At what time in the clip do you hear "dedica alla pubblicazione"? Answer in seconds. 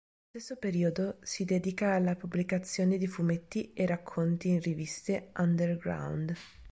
1.45-2.97